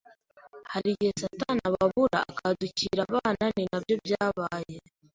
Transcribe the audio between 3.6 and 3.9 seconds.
na